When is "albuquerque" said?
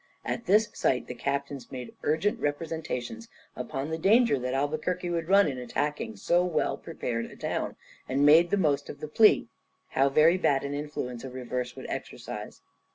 4.55-5.11